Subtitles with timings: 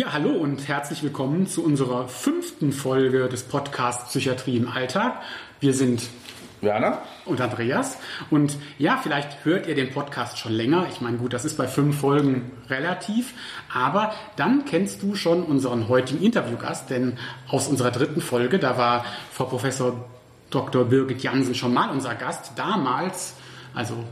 [0.00, 5.20] Ja, hallo und herzlich willkommen zu unserer fünften Folge des Podcasts Psychiatrie im Alltag.
[5.60, 6.08] Wir sind
[6.62, 7.98] Werner und Andreas.
[8.30, 10.86] Und ja, vielleicht hört ihr den Podcast schon länger.
[10.90, 13.34] Ich meine, gut, das ist bei fünf Folgen relativ.
[13.74, 17.18] Aber dann kennst du schon unseren heutigen Interviewgast, denn
[17.50, 20.08] aus unserer dritten Folge, da war Frau Professor
[20.48, 20.86] Dr.
[20.86, 22.52] Birgit Jansen schon mal unser Gast.
[22.56, 23.34] Damals,
[23.74, 24.02] also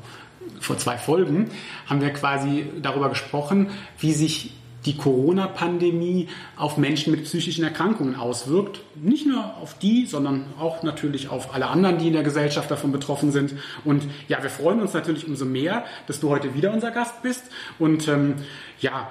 [0.60, 1.50] vor zwei Folgen,
[1.86, 4.52] haben wir quasi darüber gesprochen, wie sich
[4.88, 8.80] die Corona-Pandemie auf Menschen mit psychischen Erkrankungen auswirkt.
[8.96, 12.90] Nicht nur auf die, sondern auch natürlich auf alle anderen, die in der Gesellschaft davon
[12.90, 13.54] betroffen sind.
[13.84, 17.44] Und ja, wir freuen uns natürlich umso mehr, dass du heute wieder unser Gast bist.
[17.78, 18.36] Und ähm,
[18.80, 19.08] ja,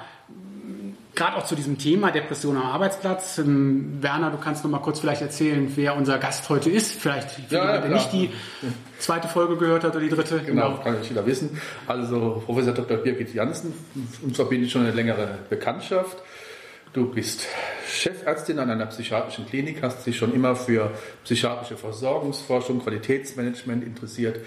[1.17, 3.39] gerade auch zu diesem Thema Depression am Arbeitsplatz.
[3.39, 6.93] Ähm, Werner, du kannst noch mal kurz vielleicht erzählen, wer unser Gast heute ist.
[6.93, 8.29] Vielleicht, für ja, der nicht die
[8.99, 10.39] zweite Folge gehört hat oder die dritte.
[10.45, 10.83] Genau, genau.
[10.83, 11.59] kann ich wieder wissen.
[11.87, 12.97] Also Professor Dr.
[12.97, 13.73] Birgit Janssen,
[14.23, 16.17] uns verbindet schon eine längere Bekanntschaft.
[16.93, 17.45] Du bist
[17.87, 20.91] Chefärztin an einer psychiatrischen Klinik, hast dich schon immer für
[21.23, 24.39] psychiatrische Versorgungsforschung, Qualitätsmanagement interessiert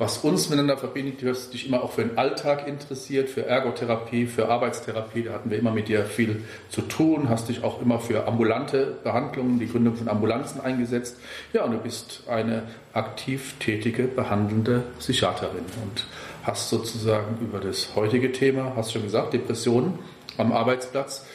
[0.00, 1.20] was uns miteinander verbindet.
[1.20, 5.24] Du hast dich immer auch für den Alltag interessiert, für Ergotherapie, für Arbeitstherapie.
[5.24, 7.28] Da hatten wir immer mit dir viel zu tun.
[7.28, 11.18] Hast dich auch immer für ambulante Behandlungen, die Gründung von Ambulanzen eingesetzt.
[11.52, 12.62] Ja, und du bist eine
[12.94, 16.06] aktiv tätige, behandelnde Psychiaterin und
[16.44, 19.98] hast sozusagen über das heutige Thema, hast schon gesagt, Depressionen
[20.38, 21.26] am Arbeitsplatz,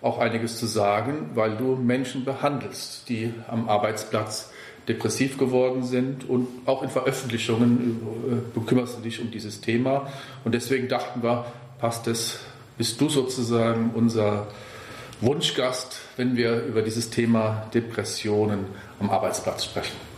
[0.00, 4.51] auch einiges zu sagen, weil du Menschen behandelst, die am Arbeitsplatz
[4.88, 10.08] depressiv geworden sind und auch in Veröffentlichungen äh, bekümmerst du dich um dieses Thema.
[10.44, 11.46] Und deswegen dachten wir,
[11.78, 12.40] passt es,
[12.78, 14.48] bist du sozusagen unser
[15.20, 18.66] Wunschgast, wenn wir über dieses Thema Depressionen
[18.98, 20.11] am Arbeitsplatz sprechen.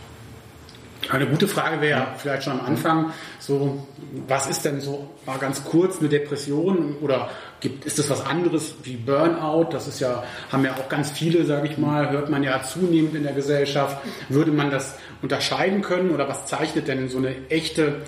[1.09, 3.85] Eine gute Frage wäre vielleicht schon am Anfang so,
[4.27, 8.75] was ist denn so mal ganz kurz eine Depression oder gibt, ist das was anderes
[8.83, 9.69] wie Burnout?
[9.71, 13.15] Das ist ja, haben ja auch ganz viele, sage ich mal, hört man ja zunehmend
[13.15, 13.97] in der Gesellschaft.
[14.29, 18.01] Würde man das unterscheiden können oder was zeichnet denn so eine echte,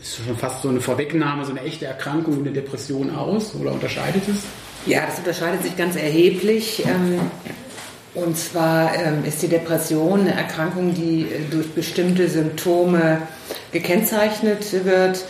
[0.00, 4.22] ist schon fast so eine Vorwegnahme, so eine echte Erkrankung, eine Depression aus oder unterscheidet
[4.28, 4.44] es?
[4.86, 6.84] Ja, das unterscheidet sich ganz erheblich.
[6.86, 7.20] Ähm,
[8.14, 13.22] und zwar ähm, ist die Depression eine Erkrankung, die äh, durch bestimmte Symptome
[13.72, 15.24] gekennzeichnet wird.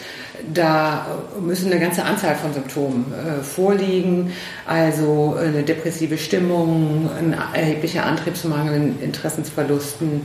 [0.53, 1.07] Da
[1.41, 4.33] müssen eine ganze Anzahl von Symptomen äh, vorliegen,
[4.67, 10.23] also eine depressive Stimmung, ein erheblicher Antriebsmangel, Interessensverlusten,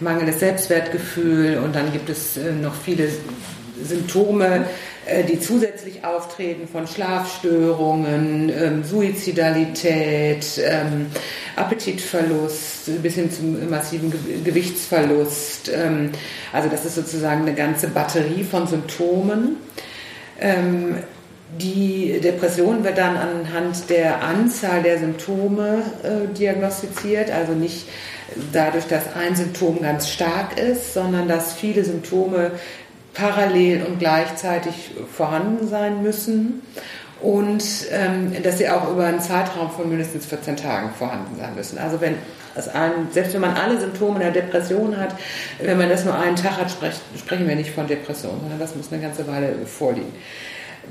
[0.00, 3.08] mangelndes Selbstwertgefühl und dann gibt es äh, noch viele
[3.82, 4.60] Symptome, äh,
[5.28, 11.06] die zusätzlich auftreten von Schlafstörungen, ähm, Suizidalität, ähm,
[11.56, 14.12] Appetitverlust bis hin zum massiven
[14.44, 15.70] Gewichtsverlust.
[15.74, 16.10] Ähm,
[16.52, 19.56] also das ist sozusagen eine ganze Batterie von Symptomen.
[20.40, 20.96] Ähm,
[21.58, 27.86] die Depression wird dann anhand der Anzahl der Symptome äh, diagnostiziert, also nicht
[28.52, 32.52] dadurch, dass ein Symptom ganz stark ist, sondern dass viele Symptome
[33.18, 36.62] parallel und gleichzeitig vorhanden sein müssen
[37.20, 41.78] und ähm, dass sie auch über einen Zeitraum von mindestens 14 Tagen vorhanden sein müssen.
[41.78, 42.14] Also wenn
[42.54, 45.14] es ein, selbst wenn man alle Symptome einer Depression hat,
[45.60, 48.76] wenn man das nur einen Tag hat, sprech, sprechen wir nicht von Depression, sondern das
[48.76, 50.12] muss eine ganze Weile vorliegen.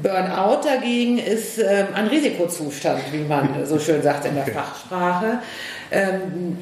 [0.01, 5.39] Burnout dagegen ist ähm, ein Risikozustand, wie man so schön sagt in der Fachsprache.
[5.91, 6.57] Ähm,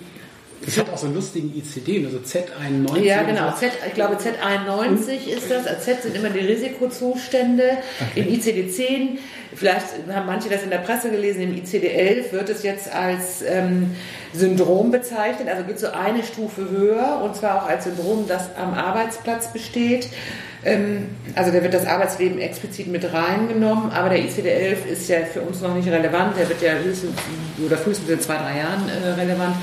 [0.65, 2.99] das hat auch so einen lustigen ICD, also Z91.
[3.01, 3.53] Ja, genau.
[3.53, 5.83] Z, ich glaube, Z91 ist das.
[5.83, 7.77] Z sind immer die Risikozustände.
[8.11, 8.21] Okay.
[8.21, 9.17] Im ICD-10,
[9.53, 13.91] vielleicht haben manche das in der Presse gelesen, im ICD-11 wird es jetzt als ähm,
[14.33, 15.49] Syndrom bezeichnet.
[15.49, 20.09] Also geht so eine Stufe höher und zwar auch als Syndrom, das am Arbeitsplatz besteht.
[20.63, 25.41] Ähm, also da wird das Arbeitsleben explizit mit reingenommen, aber der ICD-11 ist ja für
[25.41, 26.37] uns noch nicht relevant.
[26.37, 27.13] Der wird ja höchstens
[27.63, 29.55] oder frühestens in zwei, drei Jahren äh, relevant.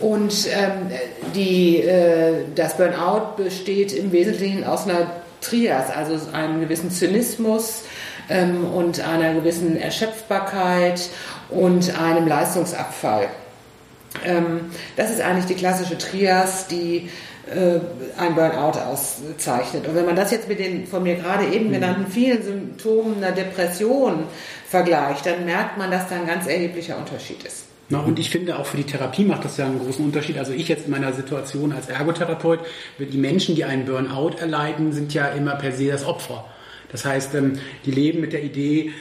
[0.00, 0.90] Und ähm,
[1.34, 5.10] die, äh, das Burnout besteht im Wesentlichen aus einer
[5.40, 7.82] Trias, also einem gewissen Zynismus
[8.28, 11.10] ähm, und einer gewissen Erschöpfbarkeit
[11.50, 13.28] und einem Leistungsabfall.
[14.24, 17.10] Ähm, das ist eigentlich die klassische Trias, die
[17.46, 17.80] äh,
[18.18, 19.86] ein Burnout auszeichnet.
[19.86, 21.72] Und wenn man das jetzt mit den von mir gerade eben mhm.
[21.72, 24.24] genannten vielen Symptomen einer Depression
[24.68, 27.71] vergleicht, dann merkt man, dass da ein ganz erheblicher Unterschied ist.
[27.92, 30.38] Na, und ich finde auch für die Therapie macht das ja einen großen Unterschied.
[30.38, 32.60] Also ich jetzt in meiner Situation als Ergotherapeut,
[32.98, 36.46] die Menschen, die einen Burnout erleiden, sind ja immer per se das Opfer.
[36.90, 38.92] Das heißt, ähm, die leben mit der Idee,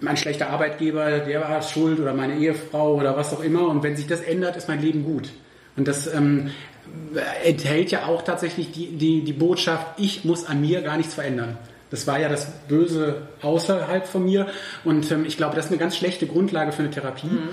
[0.00, 3.66] mein schlechter Arbeitgeber, der war schuld oder meine Ehefrau oder was auch immer.
[3.66, 5.30] Und wenn sich das ändert, ist mein Leben gut.
[5.76, 6.52] Und das ähm,
[7.42, 11.58] enthält ja auch tatsächlich die, die, die Botschaft, ich muss an mir gar nichts verändern.
[11.90, 14.46] Das war ja das Böse außerhalb von mir.
[14.84, 17.26] Und ähm, ich glaube, das ist eine ganz schlechte Grundlage für eine Therapie.
[17.26, 17.48] Mhm.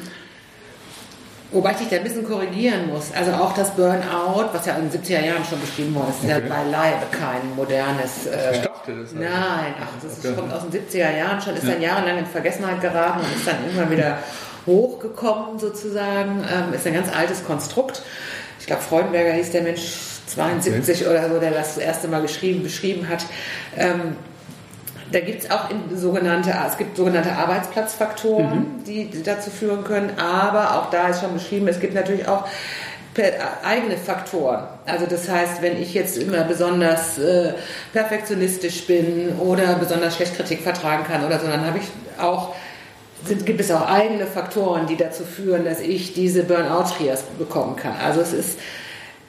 [1.51, 3.12] Wobei ich dich da ein bisschen korrigieren muss.
[3.13, 6.31] Also auch das Burnout, was ja in den 70er Jahren schon beschrieben worden ist, ist
[6.31, 6.48] okay.
[6.48, 8.25] ja beileibe kein modernes...
[8.27, 9.12] Äh, ich dachte das.
[9.12, 10.33] Nein, ach, das okay.
[10.33, 11.71] kommt aus den 70er Jahren schon, ist ja.
[11.71, 14.19] dann jahrelang in Vergessenheit geraten und ist dann irgendwann wieder
[14.65, 16.45] hochgekommen sozusagen.
[16.50, 18.01] Ähm, ist ein ganz altes Konstrukt.
[18.62, 21.09] Ich glaube, Freudenberger hieß der Mensch 72 okay.
[21.09, 23.25] oder so, der das, das erste Mal geschrieben, beschrieben hat.
[23.75, 24.15] Ähm,
[25.12, 28.84] da gibt es auch sogenannte, es gibt sogenannte Arbeitsplatzfaktoren, mhm.
[28.86, 32.48] die dazu führen können, aber auch da ist schon beschrieben, es gibt natürlich auch
[33.63, 34.63] eigene Faktoren.
[34.86, 37.54] Also das heißt, wenn ich jetzt immer besonders äh,
[37.92, 42.56] perfektionistisch bin oder besonders schlecht Kritik vertragen kann oder so, dann habe ich auch
[43.25, 47.94] sind, gibt es auch eigene Faktoren, die dazu führen, dass ich diese Burnout-Trias bekommen kann.
[48.04, 48.60] Also es ist,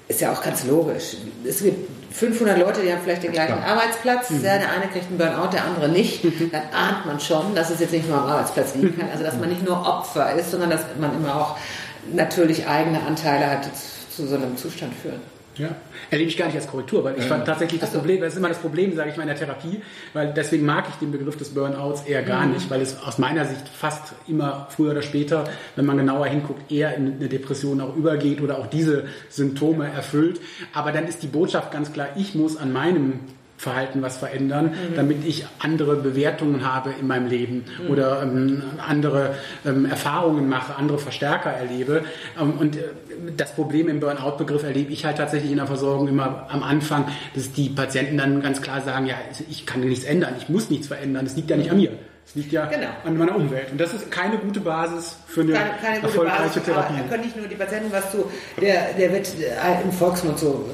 [0.08, 1.16] ist ja auch ganz logisch.
[1.44, 3.76] Es gibt 500 Leute, die haben vielleicht den gleichen Klar.
[3.76, 4.30] Arbeitsplatz.
[4.30, 4.42] Mhm.
[4.42, 6.24] Der eine kriegt einen Burnout, der andere nicht.
[6.24, 6.50] Mhm.
[6.52, 9.08] Dann ahnt man schon, dass es jetzt nicht nur am Arbeitsplatz liegen kann.
[9.10, 11.56] Also dass man nicht nur Opfer ist, sondern dass man immer auch
[12.12, 15.20] natürlich eigene Anteile hat, die zu so einem Zustand führen.
[15.56, 15.68] Ja,
[16.10, 18.48] erlebe ich gar nicht als Korrektur, weil ich fand tatsächlich das Problem, das ist immer
[18.48, 19.82] das Problem, sage ich mal, in der Therapie,
[20.14, 22.54] weil deswegen mag ich den Begriff des Burnouts eher gar mhm.
[22.54, 25.44] nicht, weil es aus meiner Sicht fast immer früher oder später,
[25.76, 30.40] wenn man genauer hinguckt, eher in eine Depression auch übergeht oder auch diese Symptome erfüllt.
[30.72, 33.20] Aber dann ist die Botschaft ganz klar, ich muss an meinem
[33.62, 34.96] Verhalten was verändern, mhm.
[34.96, 37.90] damit ich andere Bewertungen habe in meinem Leben mhm.
[37.90, 42.02] oder ähm, andere ähm, Erfahrungen mache, andere Verstärker erlebe.
[42.40, 42.80] Ähm, und äh,
[43.36, 47.06] das Problem im Burnout-Begriff erlebe ich halt tatsächlich in der Versorgung immer am Anfang,
[47.36, 49.14] dass die Patienten dann ganz klar sagen, ja,
[49.48, 51.92] ich kann nichts ändern, ich muss nichts verändern, es liegt ja nicht an mir.
[52.26, 52.86] Es liegt ja genau.
[53.04, 53.70] an meiner Umwelt.
[53.72, 56.94] Und das ist keine gute Basis für eine keine, keine erfolgreiche Basis, Therapie.
[56.96, 58.30] Da können nicht nur die Patienten was zu,
[58.60, 60.64] der, der wird äh, im Volksmund so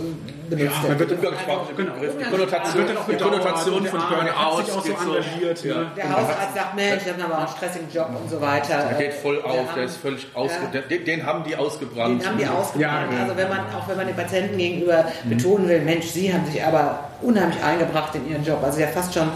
[0.50, 0.76] benutzt.
[0.82, 1.92] Ja, man wird umgangssprachlich genau.
[2.00, 5.64] Die Konnotation, wird dann auch die Konnotation von Burnout sich auch so engagiert.
[5.64, 5.92] Ja.
[5.96, 8.88] Der Hausarzt sagt, Mensch, ich habe aber auch einen stressigen Job und so weiter.
[8.90, 10.90] Der geht voll auf, der, der ist völlig ausgebrannt.
[10.90, 12.22] Den, den, haben die ausgebrannt.
[12.22, 13.12] Den haben die ausgebrannt.
[13.20, 15.30] Also wenn man, auch wenn man den Patienten gegenüber mhm.
[15.30, 18.62] betonen will, Mensch, sie haben sich aber unheimlich eingebracht in ihren Job.
[18.62, 19.28] Also ja fast schon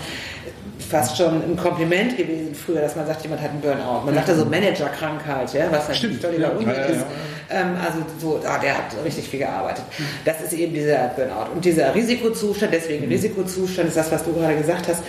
[0.92, 4.04] fast schon ein Kompliment gewesen früher, dass man sagt, jemand hat einen Burnout.
[4.04, 7.04] Man sagte so Managerkrankheit, ja, was natürlich völliger Unsinn ja, ja, ist.
[7.50, 9.84] Ähm, also so, ah, der hat richtig viel gearbeitet.
[10.26, 11.52] Das ist eben dieser Burnout.
[11.54, 13.12] Und dieser Risikozustand, deswegen mhm.
[13.12, 15.02] Risikozustand ist das, was du gerade gesagt hast,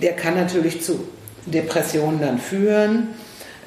[0.00, 1.06] der kann natürlich zu
[1.44, 3.08] Depressionen dann führen.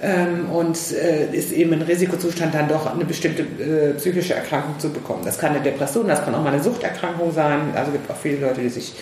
[0.01, 4.89] Ähm, und äh, ist eben ein Risikozustand, dann doch eine bestimmte äh, psychische Erkrankung zu
[4.89, 5.21] bekommen.
[5.23, 7.73] Das kann eine Depression, das kann auch mal eine Suchterkrankung sein.
[7.73, 8.95] Also gibt auch viele Leute, die sich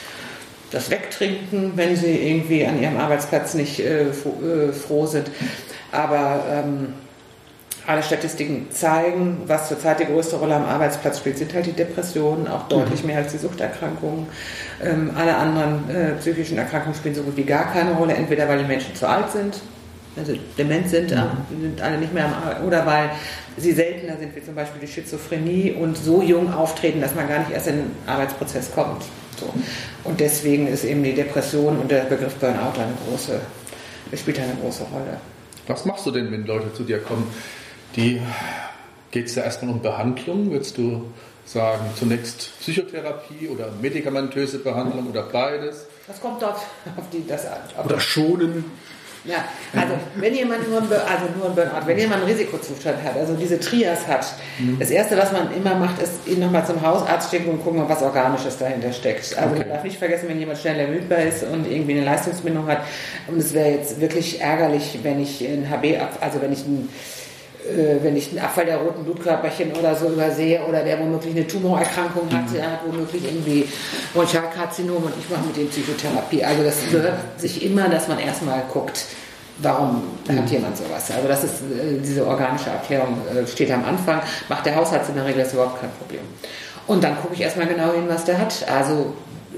[0.72, 5.30] das wegtrinken, wenn sie irgendwie an ihrem Arbeitsplatz nicht äh, äh, froh sind.
[5.92, 6.94] Aber ähm,
[7.88, 12.48] alle Statistiken zeigen, was zurzeit die größte Rolle am Arbeitsplatz spielt, sind halt die Depressionen,
[12.48, 13.08] auch deutlich mhm.
[13.08, 14.28] mehr als die Suchterkrankungen.
[14.84, 18.60] Ähm, alle anderen äh, psychischen Erkrankungen spielen so gut wie gar keine Rolle, entweder weil
[18.60, 19.60] die Menschen zu alt sind,
[20.16, 21.62] also dement sind, mhm.
[21.62, 23.10] sind alle nicht mehr am Arbeitsplatz, oder weil
[23.58, 27.40] sie seltener sind, wie zum Beispiel die Schizophrenie und so jung auftreten, dass man gar
[27.40, 29.04] nicht erst in den Arbeitsprozess kommt.
[29.42, 29.52] So.
[30.04, 33.40] Und deswegen ist eben die Depression und der Begriff Burnout eine große,
[34.16, 35.20] spielt eine große Rolle.
[35.68, 37.28] Was machst du denn, wenn Leute zu dir kommen?
[37.96, 38.22] Die
[39.10, 40.52] geht es da erstmal um Behandlung?
[40.52, 41.12] Würdest du
[41.46, 45.88] sagen, zunächst Psychotherapie oder medikamentöse Behandlung oder beides?
[46.08, 46.58] Das kommt dort
[46.98, 47.60] auf die das an.
[47.84, 48.66] Oder schonen.
[49.24, 49.46] Ja,
[49.80, 53.36] also wenn jemand nur ein, also nur ein Burnout, wenn jemand einen Risikozustand hat, also
[53.36, 54.26] diese Trias hat,
[54.58, 54.80] mhm.
[54.80, 58.02] das Erste, was man immer macht, ist ihn nochmal zum Hausarzt schicken und gucken, was
[58.02, 59.38] Organisches dahinter steckt.
[59.38, 59.60] Also okay.
[59.60, 62.82] man darf nicht vergessen, wenn jemand schnell ermüdbar ist und irgendwie eine Leistungsbindung hat.
[63.28, 66.90] Und es wäre jetzt wirklich ärgerlich, wenn ich ein HB, also wenn ich ein
[67.66, 71.48] äh, wenn ich einen Abfall der roten Blutkörperchen oder so übersehe oder der womöglich eine
[71.48, 72.54] Tumorerkrankung hat, mhm.
[72.54, 73.68] der hat womöglich irgendwie
[74.14, 76.44] Bronchialkarzinom und ich mache mit dem Psychotherapie.
[76.44, 79.06] Also das gehört sich immer, dass man erstmal guckt,
[79.60, 80.38] warum mhm.
[80.38, 81.12] hat jemand sowas.
[81.12, 85.16] Also das ist äh, diese organische Erklärung äh, steht am Anfang, macht der Hausarzt in
[85.16, 86.22] der Regel ist überhaupt kein Problem.
[86.88, 88.66] Und dann gucke ich erstmal genau hin, was der hat.
[88.70, 89.14] Also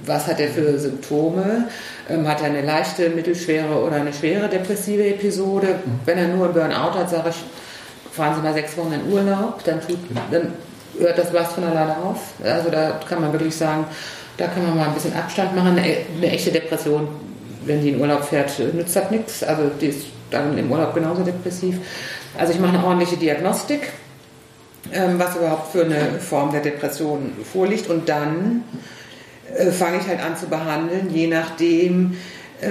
[0.05, 1.69] was hat er für Symptome?
[2.10, 5.67] Ähm, hat er eine leichte, mittelschwere oder eine schwere depressive Episode?
[5.86, 6.00] Mhm.
[6.05, 7.36] Wenn er nur einen Burnout hat, sage ich,
[8.15, 9.98] fahren Sie mal sechs Wochen in Urlaub, dann, tut,
[10.32, 10.53] dann
[11.00, 12.20] hört das was von alleine auf.
[12.43, 13.86] Also da kann man wirklich sagen,
[14.38, 15.77] da kann man mal ein bisschen Abstand machen.
[15.77, 17.08] Eine, eine echte Depression,
[17.65, 19.43] wenn die in Urlaub fährt, nützt das nichts.
[19.43, 21.77] Also die ist dann im Urlaub genauso depressiv.
[22.38, 23.91] Also ich mache eine ordentliche Diagnostik,
[24.91, 27.89] ähm, was überhaupt für eine Form der Depression vorliegt.
[27.89, 28.63] Und dann
[29.55, 32.17] äh, fange ich halt an zu behandeln, je nachdem,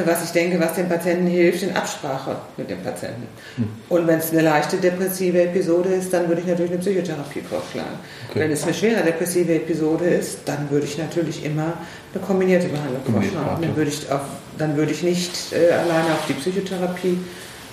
[0.07, 3.27] was ich denke, was dem Patienten hilft, in Absprache mit dem Patienten.
[3.57, 3.69] Hm.
[3.89, 7.99] Und wenn es eine leichte depressive Episode ist, dann würde ich natürlich eine Psychotherapie vorschlagen.
[8.31, 8.41] Okay.
[8.41, 11.75] Wenn es eine schwere depressive Episode ist, dann würde ich natürlich immer
[12.15, 13.63] eine kombinierte Behandlung vorschlagen.
[13.63, 14.23] Dann würde ich, auf,
[14.59, 17.19] dann würde ich nicht äh, alleine auf die Psychotherapie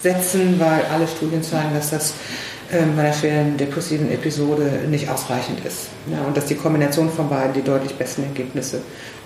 [0.02, 2.14] setzen, weil alle Studien zeigen, dass das
[2.72, 5.88] äh, bei einer schweren depressiven Episode nicht ausreichend ist.
[6.12, 8.82] Ja, und dass die Kombination von beiden die deutlich besten Ergebnisse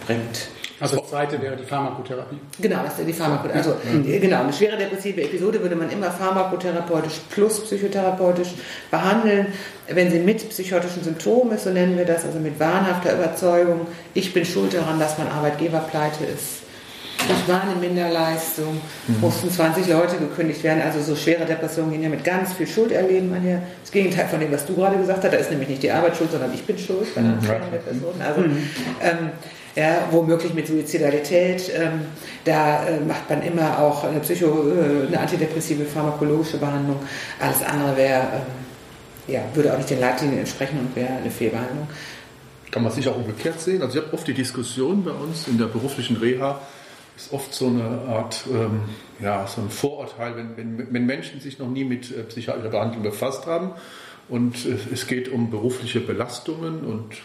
[0.06, 0.48] bringt.
[0.84, 2.36] Also das zweite wäre die Pharmakotherapie.
[2.60, 3.58] Genau, das ist die Pharmakotherapie.
[3.58, 4.04] Also mhm.
[4.20, 8.50] genau, eine schwere depressive Episode würde man immer pharmakotherapeutisch plus psychotherapeutisch
[8.92, 9.48] behandeln.
[9.88, 14.34] Wenn sie mit psychotischen Symptomen ist, so nennen wir das, also mit wahnhafter Überzeugung, ich
[14.34, 16.64] bin schuld daran, dass mein Arbeitgeber pleite ist,
[17.30, 19.22] ich war eine Minderleistung, mhm.
[19.22, 20.82] mussten 20 Leute gekündigt werden.
[20.82, 23.62] Also so schwere Depressionen gehen ja mit ganz viel Schuld erleben einher.
[23.82, 26.18] Das Gegenteil von dem, was du gerade gesagt hast, da ist nämlich nicht die Arbeit
[26.18, 27.44] schuld, sondern ich bin schuld bei einer mhm.
[27.46, 28.14] schweren Depression.
[28.22, 28.68] Also mhm.
[29.02, 29.32] ähm,
[29.76, 31.72] ja, womöglich mit Suizidalität.
[31.76, 32.02] Ähm,
[32.46, 37.00] da äh, macht man immer auch eine, Psycho, äh, eine antidepressive pharmakologische Behandlung.
[37.40, 41.88] Alles andere wäre, ähm, ja, würde auch nicht den Leitlinien entsprechen und wäre eine Fehlbehandlung.
[42.72, 43.82] Kann man sich auch umgekehrt sehen?
[43.82, 46.60] Also ich habe oft die Diskussion bei uns in der beruflichen Reha,
[47.16, 48.82] ist oft so eine Art, ähm,
[49.20, 53.04] ja, so ein Vorurteil, wenn, wenn, wenn Menschen sich noch nie mit äh, psychiatrischer Behandlung
[53.04, 53.74] befasst haben
[54.30, 57.16] und es geht um berufliche Belastungen und,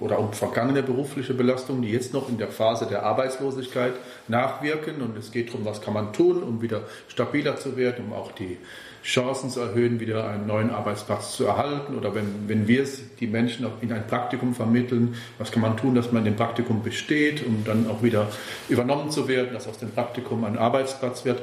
[0.00, 3.94] oder um vergangene berufliche Belastungen, die jetzt noch in der Phase der Arbeitslosigkeit
[4.28, 8.12] nachwirken und es geht darum, was kann man tun, um wieder stabiler zu werden, um
[8.12, 8.58] auch die
[9.02, 12.86] Chancen zu erhöhen, wieder einen neuen Arbeitsplatz zu erhalten oder wenn, wenn wir
[13.18, 16.82] die Menschen in ein Praktikum vermitteln, was kann man tun, dass man in dem Praktikum
[16.82, 18.28] besteht, um dann auch wieder
[18.68, 21.42] übernommen zu werden, dass aus dem Praktikum ein Arbeitsplatz wird.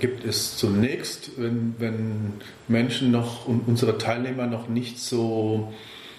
[0.00, 2.32] Gibt es zunächst, wenn, wenn
[2.66, 5.72] Menschen noch und unsere Teilnehmer noch nicht so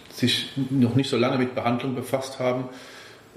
[0.09, 2.69] sich noch nicht so lange mit Behandlung befasst haben,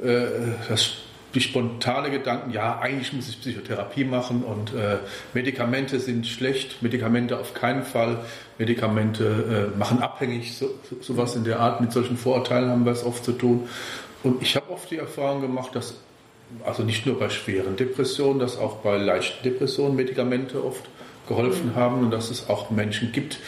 [0.03, 0.27] äh,
[0.69, 0.93] das
[1.35, 4.99] die spontane Gedanken, ja, eigentlich muss ich Psychotherapie machen und äh,
[5.33, 8.25] Medikamente sind schlecht, Medikamente auf keinen Fall,
[8.59, 12.93] Medikamente äh, machen abhängig, so, so, sowas in der Art, mit solchen Vorurteilen haben wir
[12.93, 13.69] es oft zu tun.
[14.23, 15.95] Und ich habe oft die Erfahrung gemacht, dass,
[16.65, 20.89] also nicht nur bei schweren Depressionen, dass auch bei leichten Depressionen Medikamente oft
[21.29, 21.77] geholfen mhm.
[21.77, 23.39] haben und dass es auch Menschen gibt,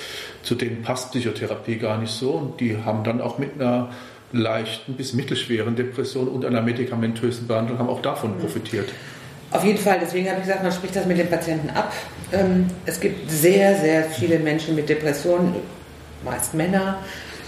[0.43, 3.91] zu denen passt Psychotherapie gar nicht so und die haben dann auch mit einer
[4.33, 8.89] leichten bis mittelschweren Depressionen und einer medikamentösen Behandlung haben auch davon profitiert.
[9.51, 11.93] Auf jeden Fall, deswegen habe ich gesagt, man spricht das mit den Patienten ab.
[12.33, 15.55] Ähm, es gibt sehr, sehr viele Menschen mit Depressionen,
[16.25, 17.01] meist Männer,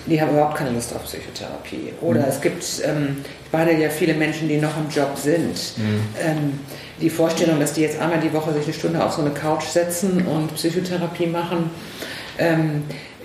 [0.06, 1.92] die haben überhaupt keine Lust auf Psychotherapie.
[2.00, 2.28] Oder mhm.
[2.28, 5.54] es gibt, ähm, ich behandle ja viele Menschen, die noch im Job sind.
[5.76, 6.00] Mhm.
[6.20, 6.60] Ähm,
[7.00, 9.64] die Vorstellung, dass die jetzt einmal die Woche sich eine Stunde auf so eine Couch
[9.64, 11.70] setzen und Psychotherapie machen,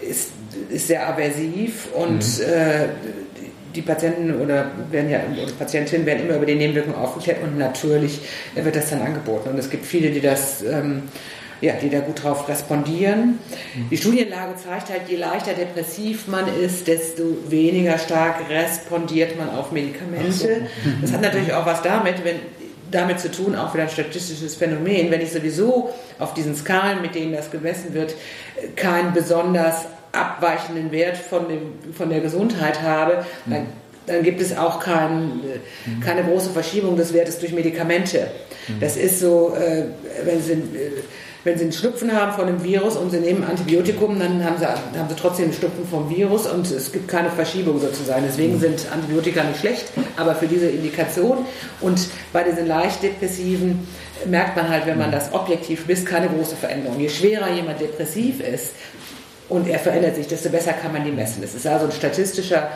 [0.08, 0.30] ist,
[0.70, 2.44] ist sehr aversiv und mhm.
[2.44, 2.88] äh,
[3.76, 8.20] die Patienten oder werden ja oder Patientinnen werden immer über die Nebenwirkungen aufgeklärt und natürlich
[8.56, 9.50] wird das dann angeboten.
[9.50, 11.04] Und es gibt viele, die das ähm,
[11.62, 13.40] ja, die da gut drauf respondieren.
[13.92, 19.72] Die Studienlage zeigt halt, je leichter depressiv man ist, desto weniger stark respondiert man auf
[19.72, 20.68] Medikamente.
[21.02, 22.38] Das hat natürlich auch was damit, wenn
[22.92, 27.16] damit zu tun, auch wieder ein statistisches Phänomen, wenn ich sowieso auf diesen Skalen, mit
[27.16, 28.16] denen das gemessen wird,
[28.76, 33.68] kein besonders abweichenden Wert von, dem, von der Gesundheit habe, dann,
[34.08, 35.42] dann gibt es auch kein,
[36.04, 38.28] keine große Verschiebung des Wertes durch Medikamente.
[38.80, 39.86] Das ist so, äh,
[40.26, 40.92] wenn Sie äh,
[41.44, 44.66] wenn sie einen Schnupfen haben von einem Virus und sie nehmen Antibiotikum, dann haben sie,
[44.68, 48.24] haben sie trotzdem einen Schnupfen vom Virus und es gibt keine Verschiebung sozusagen.
[48.28, 49.86] Deswegen sind Antibiotika nicht schlecht,
[50.18, 51.46] aber für diese Indikation
[51.82, 53.88] und bei diesen leicht depressiven
[54.26, 57.00] merkt man halt, wenn man das objektiv misst, keine große Veränderung.
[57.00, 58.74] Je schwerer jemand depressiv ist,
[59.50, 61.42] und er verändert sich, desto besser kann man die messen.
[61.42, 62.70] Das ist also ein statistischer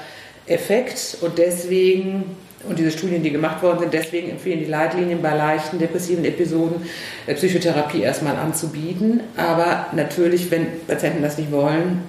[0.47, 2.35] Effekt und deswegen,
[2.67, 6.87] und diese Studien, die gemacht worden sind, deswegen empfehlen die Leitlinien bei leichten depressiven Episoden
[7.27, 9.21] äh, Psychotherapie erstmal anzubieten.
[9.35, 12.03] Aber natürlich, wenn Patienten das nicht wollen,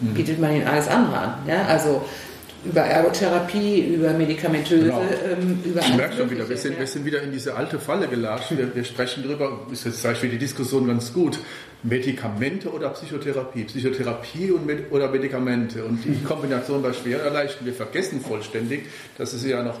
[0.00, 0.14] mhm.
[0.14, 1.34] bietet man ihnen alles andere an.
[1.46, 1.66] Ja?
[1.66, 2.02] Also
[2.64, 5.02] über Ergotherapie, über medikamentöse, genau.
[5.30, 8.08] ähm, über Ich merke schon wieder, wir sind, wir sind wieder in diese alte Falle
[8.08, 8.56] gelatscht.
[8.56, 11.38] Wir, wir sprechen darüber, ist jetzt zum die Diskussion ganz gut.
[11.84, 13.64] Medikamente oder Psychotherapie?
[13.64, 15.84] Psychotherapie und Med oder Medikamente?
[15.84, 18.86] Und die Kombination bei schweren Leichten, wir vergessen vollständig,
[19.18, 19.78] dass es ja noch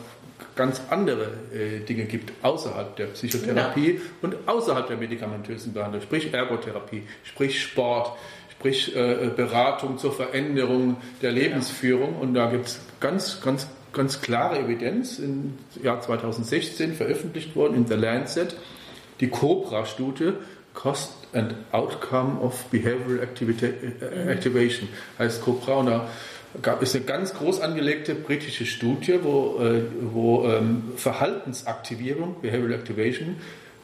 [0.54, 4.02] ganz andere äh, Dinge gibt außerhalb der Psychotherapie genau.
[4.22, 8.16] und außerhalb der medikamentösen Behandlung, sprich Ergotherapie, sprich Sport,
[8.52, 12.16] sprich äh, Beratung zur Veränderung der Lebensführung.
[12.16, 17.86] Und da gibt es ganz, ganz, ganz klare Evidenz im Jahr 2016 veröffentlicht worden in
[17.86, 18.56] The Lancet,
[19.20, 20.32] die COBRA-Studie,
[20.74, 24.88] Cost and Outcome of Behavioral Activity, äh, Activation,
[25.18, 25.46] heißt.
[25.46, 26.08] Und da
[26.62, 33.36] gab es eine ganz groß angelegte britische Studie, wo, äh, wo ähm, Verhaltensaktivierung, Behavioral Activation,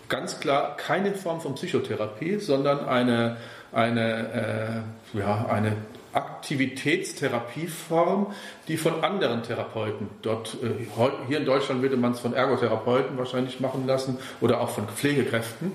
[0.09, 3.39] ganz klar keine Form von Psychotherapie, sondern eine,
[3.73, 5.73] eine, äh, ja, eine
[6.13, 8.35] Aktivitätstherapieform,
[8.67, 10.87] die von anderen Therapeuten dort, äh,
[11.29, 15.71] hier in Deutschland würde man es von Ergotherapeuten wahrscheinlich machen lassen oder auch von Pflegekräften.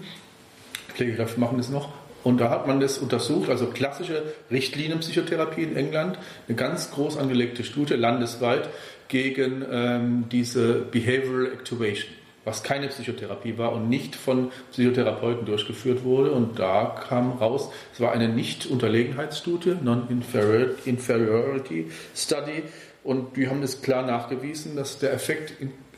[0.95, 1.89] Pflegekräfte machen es noch.
[2.23, 7.63] Und da hat man das untersucht, also klassische Richtlinienpsychotherapie in England, eine ganz groß angelegte
[7.63, 8.67] Studie landesweit
[9.07, 16.31] gegen ähm, diese Behavioral Activation was keine Psychotherapie war und nicht von Psychotherapeuten durchgeführt wurde.
[16.31, 22.63] Und da kam raus, es war eine Nicht-Unterlegenheitsstudie, Non-Inferiority Study.
[23.03, 25.53] Und die haben das klar nachgewiesen, dass der Effekt,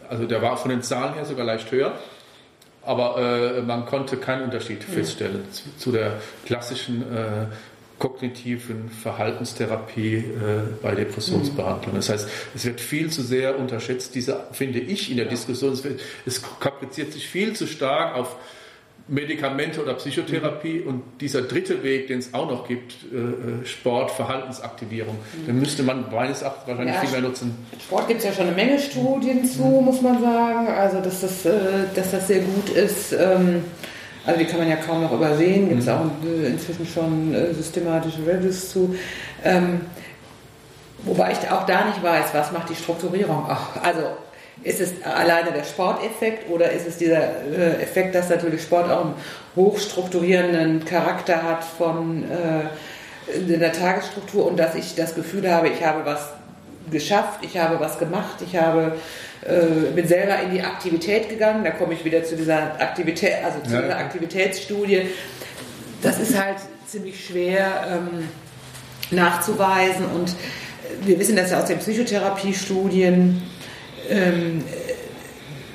[0.09, 1.93] also der war von den Zahlen her sogar leicht höher,
[2.87, 3.17] aber
[3.57, 6.13] äh, man konnte keinen Unterschied feststellen zu, zu der
[6.45, 7.45] klassischen äh,
[7.99, 10.23] kognitiven Verhaltenstherapie äh,
[10.81, 11.95] bei Depressionsbehandlung.
[11.95, 15.83] Das heißt, es wird viel zu sehr unterschätzt, diese, finde ich, in der Diskussion, es,
[15.83, 18.35] wird, es kapriziert sich viel zu stark auf
[19.07, 20.87] Medikamente oder Psychotherapie mhm.
[20.87, 25.45] und dieser dritte Weg, den es auch noch gibt, äh, äh Sport, Verhaltensaktivierung, mhm.
[25.45, 27.55] den müsste man meines Erachtens wahrscheinlich ja, viel mehr nutzen.
[27.81, 29.85] Sport gibt es ja schon eine Menge Studien zu, mhm.
[29.85, 31.51] muss man sagen, also dass das, äh,
[31.95, 33.13] dass das sehr gut ist.
[33.13, 33.63] Ähm,
[34.25, 35.93] also die kann man ja kaum noch übersehen, gibt es mhm.
[35.93, 38.93] auch äh, inzwischen schon äh, systematische Reviews zu.
[39.43, 39.81] Ähm,
[41.03, 43.81] wobei ich auch da nicht weiß, was macht die Strukturierung auch.
[43.81, 44.01] Also
[44.67, 49.05] ist es alleine der Sporteffekt oder ist es dieser äh, Effekt, dass natürlich Sport auch
[49.05, 49.13] einen
[49.55, 55.83] hochstrukturierenden Charakter hat von äh, in der Tagesstruktur und dass ich das Gefühl habe, ich
[55.85, 56.29] habe was
[56.91, 58.93] geschafft, ich habe was gemacht, ich habe
[59.45, 63.59] äh, bin selber in die Aktivität gegangen, da komme ich wieder zu dieser Aktivität, also
[63.61, 63.81] zu ja.
[63.81, 65.07] dieser Aktivitätsstudie.
[66.01, 68.29] Das ist halt ziemlich schwer ähm,
[69.11, 70.35] nachzuweisen und
[71.05, 73.41] wir wissen das ja aus den Psychotherapiestudien.
[74.09, 74.63] Ähm,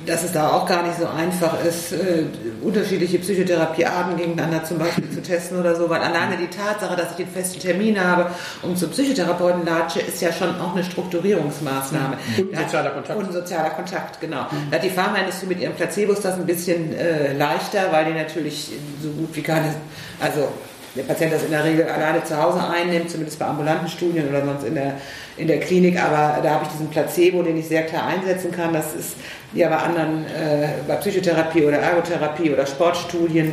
[0.06, 2.24] dass es da auch gar nicht so einfach ist, äh,
[2.62, 7.16] unterschiedliche Psychotherapiearten gegeneinander zum Beispiel zu testen oder so, weil alleine die Tatsache, dass ich
[7.16, 8.30] den festen Termin habe
[8.62, 12.16] und zum Psychotherapeuten latsche, ist ja schon auch eine Strukturierungsmaßnahme.
[12.38, 13.18] Und ein sozialer Kontakt.
[13.18, 14.42] Und ein sozialer Kontakt, genau.
[14.42, 14.70] Mhm.
[14.70, 18.72] Da hat die Pharmaindustrie mit ihren Placebos das ein bisschen äh, leichter, weil die natürlich
[19.02, 19.74] so gut wie keine,
[20.20, 20.48] also
[20.94, 24.44] der Patient das in der Regel alleine zu Hause einnimmt, zumindest bei ambulanten Studien oder
[24.44, 24.94] sonst in der,
[25.36, 26.02] in der Klinik.
[26.02, 28.72] Aber da habe ich diesen Placebo, den ich sehr klar einsetzen kann.
[28.72, 29.16] Das ist
[29.54, 33.52] ja bei anderen, äh, bei Psychotherapie oder Ergotherapie oder Sportstudien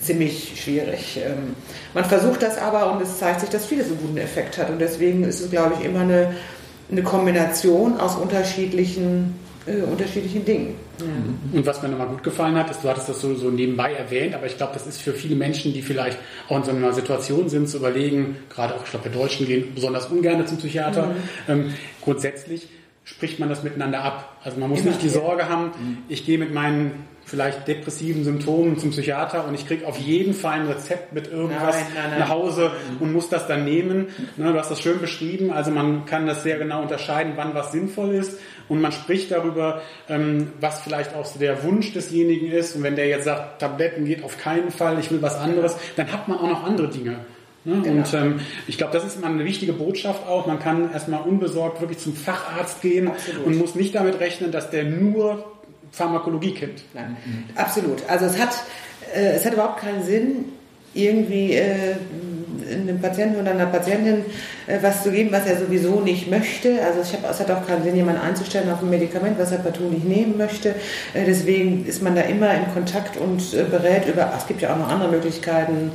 [0.00, 1.20] ziemlich schwierig.
[1.24, 1.54] Ähm,
[1.94, 4.70] man versucht das aber und es zeigt sich, dass vieles einen guten Effekt hat.
[4.70, 6.34] Und deswegen ist es, glaube ich, immer eine,
[6.90, 10.74] eine Kombination aus unterschiedlichen äh, unterschiedlichen Dingen.
[10.98, 11.58] Ja.
[11.58, 14.34] Und was mir nochmal gut gefallen hat, ist, du hattest das so, so nebenbei erwähnt,
[14.34, 16.18] aber ich glaube, das ist für viele Menschen, die vielleicht
[16.48, 19.74] auch in so einer Situation sind, zu überlegen, gerade auch, ich glaube, wir Deutschen gehen
[19.74, 21.14] besonders ungern zum Psychiater, mhm.
[21.48, 22.68] ähm, grundsätzlich
[23.04, 24.36] spricht man das miteinander ab.
[24.44, 24.90] Also man muss Immer.
[24.90, 25.98] nicht die Sorge haben, mhm.
[26.08, 30.60] ich gehe mit meinen vielleicht depressiven Symptomen zum Psychiater und ich kriege auf jeden Fall
[30.60, 32.18] ein Rezept mit irgendwas nein, nein, nein.
[32.18, 34.08] nach Hause und muss das dann nehmen.
[34.36, 37.70] Ne, du hast das schön beschrieben, also man kann das sehr genau unterscheiden, wann was
[37.70, 38.38] sinnvoll ist
[38.70, 42.96] und man spricht darüber, ähm, was vielleicht auch so der Wunsch desjenigen ist und wenn
[42.96, 46.38] der jetzt sagt, Tabletten geht auf keinen Fall, ich will was anderes, dann hat man
[46.38, 47.16] auch noch andere Dinge.
[47.64, 47.80] Ne?
[47.82, 47.98] Genau.
[47.98, 50.46] Und ähm, ich glaube, das ist mal eine wichtige Botschaft auch.
[50.46, 53.44] Man kann erstmal unbesorgt wirklich zum Facharzt gehen Absolut.
[53.44, 55.44] und muss nicht damit rechnen, dass der nur
[55.92, 56.84] Pharmakologie kennt.
[56.94, 57.16] Nein.
[57.26, 57.44] Mhm.
[57.56, 58.08] Absolut.
[58.08, 58.54] Also es hat,
[59.14, 60.44] äh, es hat überhaupt keinen Sinn,
[60.94, 61.96] irgendwie äh,
[62.70, 64.24] einem Patienten oder einer Patientin
[64.66, 66.80] äh, was zu geben, was er sowieso nicht möchte.
[66.84, 69.58] Also ich hab, es hat auch keinen Sinn, jemanden einzustellen auf ein Medikament, was er
[69.58, 70.70] partout nicht nehmen möchte.
[71.14, 74.72] Äh, deswegen ist man da immer in Kontakt und äh, berät über, es gibt ja
[74.72, 75.92] auch noch andere Möglichkeiten,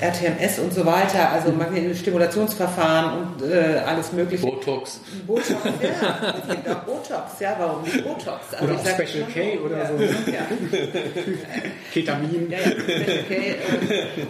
[0.00, 1.52] RTMS und so weiter, also
[1.94, 4.46] Stimulationsverfahren und äh, alles mögliche.
[4.46, 5.00] Botox.
[5.26, 5.50] Botox,
[5.82, 6.34] ja.
[6.42, 8.54] Es gibt auch Botox, ja, warum nicht Botox?
[8.54, 9.86] Also oder auch Special K oder ja.
[9.86, 10.02] so.
[10.30, 10.46] Ja.
[11.92, 12.50] Ketamin.
[12.50, 13.56] Ja, ja, Special K, äh,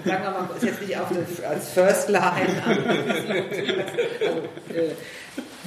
[0.04, 2.62] sagen wir mal, ist jetzt nicht auf das, als First Line.
[2.66, 2.80] also,
[4.74, 4.94] äh,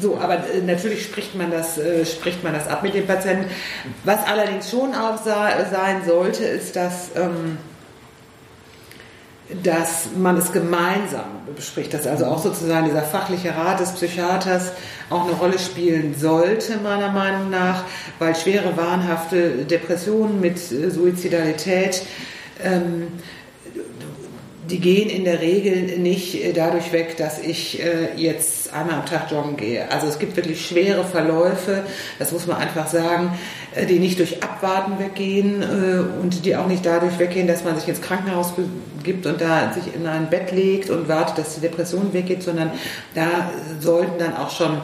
[0.01, 3.49] so, aber äh, natürlich spricht man das, äh, spricht man das ab mit dem Patienten.
[4.03, 7.57] Was allerdings schon auch sein sollte, ist, dass ähm,
[9.63, 11.25] dass man es gemeinsam
[11.55, 14.71] bespricht, dass also auch sozusagen dieser fachliche Rat des Psychiaters
[15.09, 17.83] auch eine Rolle spielen sollte, meiner Meinung nach,
[18.19, 22.03] weil schwere wahnhafte Depressionen mit äh, Suizidalität
[22.63, 23.07] ähm,
[24.69, 29.05] die gehen in der Regel nicht äh, dadurch weg, dass ich äh, jetzt einmal am
[29.05, 29.91] Tag joggen gehe.
[29.91, 31.83] Also es gibt wirklich schwere Verläufe,
[32.19, 33.37] das muss man einfach sagen,
[33.75, 35.63] äh, die nicht durch Abwarten weggehen
[36.21, 38.53] und die auch nicht dadurch weggehen, dass man sich ins Krankenhaus
[38.97, 42.71] begibt und da sich in ein Bett legt und wartet, dass die Depression weggeht, sondern
[43.15, 44.81] da sollten dann auch schon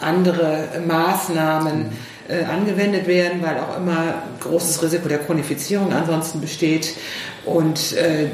[0.00, 1.86] andere Maßnahmen
[2.28, 6.94] äh, angewendet werden, weil auch immer großes Risiko der Chronifizierung ansonsten besteht.
[7.44, 8.26] Und äh,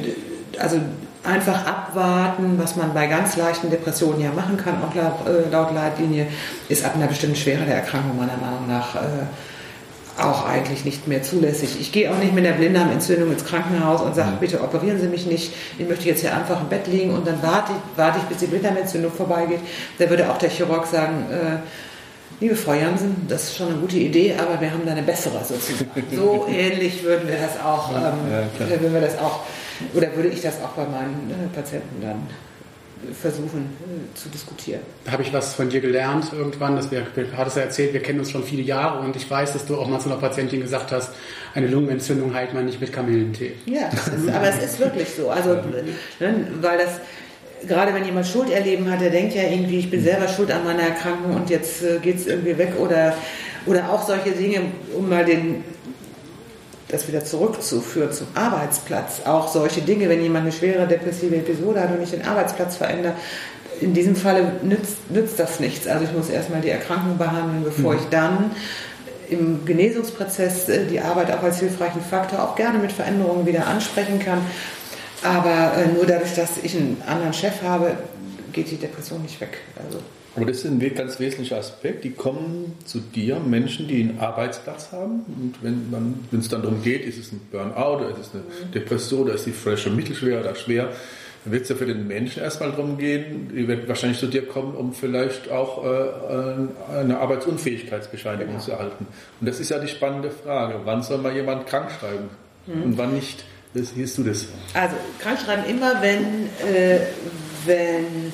[0.61, 0.79] also
[1.23, 5.75] einfach abwarten, was man bei ganz leichten Depressionen ja machen kann, auch laut, äh, laut
[5.75, 6.27] Leitlinie,
[6.69, 8.99] ist ab einer bestimmten Schwere der Erkrankung meiner Meinung nach äh,
[10.19, 11.81] auch eigentlich nicht mehr zulässig.
[11.81, 15.27] Ich gehe auch nicht mit der Blinddarmentzündung ins Krankenhaus und sage, bitte operieren Sie mich
[15.27, 18.25] nicht, ich möchte jetzt hier einfach im Bett liegen und dann warte ich, warte ich
[18.25, 19.61] bis die Blinddarmentzündung vorbeigeht.
[19.99, 21.59] Da würde auch der Chirurg sagen, äh,
[22.41, 25.45] Liebe Frau Jansen, das ist schon eine gute Idee, aber wir haben da eine bessere
[25.45, 25.91] sozusagen.
[26.15, 28.19] So ähnlich würden wir das auch, ähm,
[28.59, 29.41] ja, würden wir das auch
[29.95, 32.27] oder würde ich das auch bei meinen äh, Patienten dann
[33.13, 34.81] versuchen äh, zu diskutieren.
[35.05, 36.77] Da habe ich was von dir gelernt irgendwann.
[36.77, 39.53] Das wir, du hattest ja erzählt, wir kennen uns schon viele Jahre und ich weiß,
[39.53, 41.11] dass du auch mal zu einer Patientin gesagt hast,
[41.55, 43.55] eine Lungenentzündung heilt man nicht mit Kamillentee.
[43.67, 45.31] Ja, ist, aber es ist wirklich so.
[45.31, 45.55] Also,
[46.21, 47.01] ne, weil das
[47.67, 50.65] gerade wenn jemand Schuld erleben hat, der denkt ja irgendwie, ich bin selber schuld an
[50.65, 53.15] meiner Erkrankung und jetzt äh, geht es irgendwie weg oder,
[53.67, 54.61] oder auch solche Dinge,
[54.97, 55.65] um mal den
[56.89, 59.23] das wieder zurückzuführen zum Arbeitsplatz.
[59.25, 63.15] Auch solche Dinge, wenn jemand eine schwere depressive Episode hat und ich den Arbeitsplatz verändere,
[63.81, 65.89] in diesem Falle nützt, nützt das nichts.
[65.89, 67.99] Also ich muss erstmal die Erkrankung behandeln, bevor mhm.
[67.99, 68.51] ich dann
[69.29, 74.19] im Genesungsprozess äh, die Arbeit auch als hilfreichen Faktor auch gerne mit Veränderungen wieder ansprechen
[74.21, 74.39] kann.
[75.25, 77.97] Aber äh, nur dadurch, dass ich einen anderen Chef habe,
[78.53, 79.59] geht die Depression nicht weg.
[79.83, 79.99] Also
[80.37, 82.03] aber das ist ein ganz wesentlicher Aspekt.
[82.03, 85.21] Die kommen zu dir, Menschen, die einen Arbeitsplatz haben.
[85.29, 89.23] Und wenn es dann darum geht, ist es ein Burnout oder ist es eine Depression
[89.23, 90.89] oder ist die schon mittelschwer oder schwer,
[91.45, 94.47] dann wird es ja für den Menschen erstmal darum gehen, die wird wahrscheinlich zu dir
[94.47, 98.65] kommen, um vielleicht auch äh, eine Arbeitsunfähigkeitsbescheinigung genau.
[98.65, 99.07] zu erhalten.
[99.41, 100.81] Und das ist ja die spannende Frage.
[100.85, 102.31] Wann soll mal jemand krank schreiben
[102.67, 102.83] mhm.
[102.83, 103.45] und wann nicht?
[103.75, 104.47] Das, siehst du das?
[104.73, 107.01] Also krank schreiben immer, wenn, äh,
[107.67, 108.33] wenn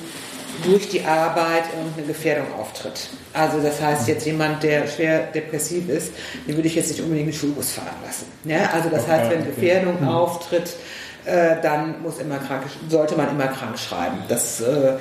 [0.63, 3.09] durch die Arbeit irgendeine Gefährdung auftritt.
[3.33, 6.11] Also das heißt jetzt jemand, der schwer depressiv ist,
[6.47, 8.25] den würde ich jetzt nicht unbedingt den Schulbus fahren lassen.
[8.43, 10.07] Ja, also das heißt, wenn Gefährdung mhm.
[10.07, 10.75] auftritt,
[11.25, 14.17] äh, dann muss immer krank, sollte man immer krank schreiben.
[14.27, 14.97] Das äh,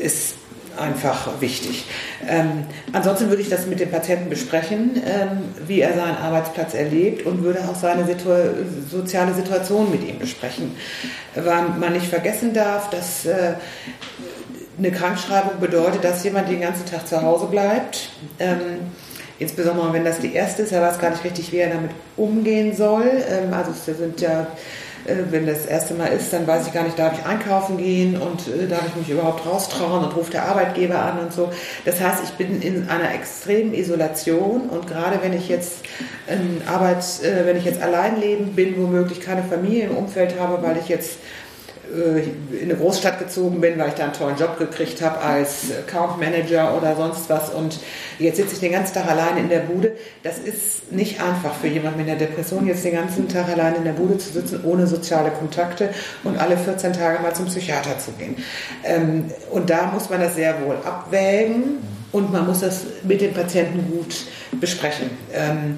[0.00, 0.36] ist
[0.78, 1.86] einfach wichtig.
[2.28, 7.26] Ähm, ansonsten würde ich das mit dem Patienten besprechen, ähm, wie er seinen Arbeitsplatz erlebt
[7.26, 8.30] und würde auch seine Situ
[8.90, 10.74] soziale Situation mit ihm besprechen.
[11.34, 13.54] Weil man nicht vergessen darf, dass äh,
[14.78, 18.10] eine Krankschreibung bedeutet, dass jemand den ganzen Tag zu Hause bleibt.
[18.38, 18.90] Ähm,
[19.38, 22.74] insbesondere wenn das die erste ist, er weiß gar nicht richtig, wie er damit umgehen
[22.74, 23.10] soll.
[23.28, 24.46] Ähm, also es sind ja,
[25.04, 28.48] wenn das erste Mal ist, dann weiß ich gar nicht, darf ich einkaufen gehen und
[28.48, 31.50] äh, darf ich mich überhaupt raustrauen und ruft der Arbeitgeber an und so.
[31.84, 35.84] Das heißt, ich bin in einer extremen Isolation und gerade wenn ich jetzt
[36.28, 40.62] ähm, Arbeit, äh, wenn ich jetzt allein leben bin, womöglich keine Familie im Umfeld habe,
[40.66, 41.43] weil ich jetzt äh,
[41.92, 46.18] in eine Großstadt gezogen bin, weil ich da einen tollen Job gekriegt habe als Account
[46.18, 47.78] Manager oder sonst was und
[48.18, 49.92] jetzt sitze ich den ganzen Tag allein in der Bude.
[50.22, 53.84] Das ist nicht einfach für jemanden mit einer Depression, jetzt den ganzen Tag allein in
[53.84, 55.90] der Bude zu sitzen, ohne soziale Kontakte
[56.24, 58.36] und alle 14 Tage mal zum Psychiater zu gehen.
[58.82, 61.78] Ähm, und da muss man das sehr wohl abwägen
[62.12, 64.26] und man muss das mit dem Patienten gut
[64.60, 65.10] besprechen.
[65.32, 65.76] Ähm,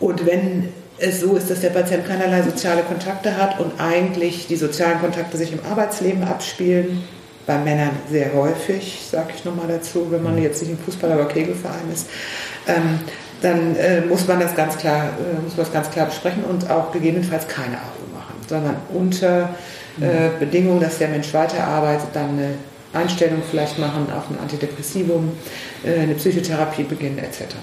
[0.00, 4.56] und wenn es so ist, dass der Patient keinerlei soziale Kontakte hat und eigentlich die
[4.56, 7.04] sozialen Kontakte sich im Arbeitsleben abspielen.
[7.46, 11.28] Bei Männern sehr häufig, sage ich nochmal dazu, wenn man jetzt nicht im Fußball, aber
[11.28, 12.08] Kegelverein ist.
[12.66, 12.98] Ähm,
[13.42, 16.68] dann äh, muss man das ganz klar, äh, muss man das ganz klar besprechen und
[16.70, 19.50] auch gegebenenfalls keine AU machen, sondern unter
[20.00, 20.38] äh, mhm.
[20.40, 22.54] Bedingung, dass der Mensch weiterarbeitet, dann eine
[22.92, 25.32] Einstellung vielleicht machen auf ein Antidepressivum,
[25.84, 27.54] äh, eine Psychotherapie beginnen etc.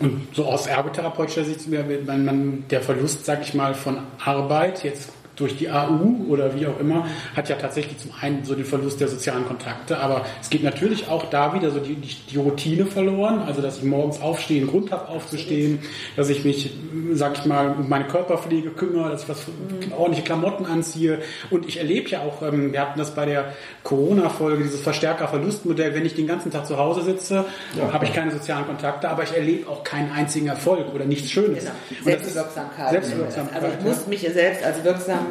[0.00, 5.10] Und so aus ergotherapeutischer Sicht, wenn man der Verlust, sag ich mal, von Arbeit jetzt
[5.40, 9.00] durch die AU oder wie auch immer, hat ja tatsächlich zum einen so den Verlust
[9.00, 12.86] der sozialen Kontakte, aber es geht natürlich auch da wieder so die, die, die Routine
[12.86, 15.80] verloren, also dass ich morgens aufstehe, einen Grund habe aufzustehen,
[16.16, 16.72] dass ich mich,
[17.12, 19.92] sag ich mal, um meine Körperpflege kümmere, dass ich was mhm.
[19.92, 24.62] ordentliche Klamotten anziehe und ich erlebe ja auch, ähm, wir hatten das bei der Corona-Folge,
[24.62, 28.66] dieses Verstärker-Verlustmodell, wenn ich den ganzen Tag zu Hause sitze, ja, habe ich keine sozialen
[28.66, 31.64] Kontakte, aber ich erlebe auch keinen einzigen Erfolg oder nichts Schönes.
[31.64, 32.04] Genau.
[32.04, 32.90] Selbstwirksamkeit.
[32.90, 33.62] Selbstwirksamkeit.
[33.62, 35.26] Also ich muss mich selbst als wirksam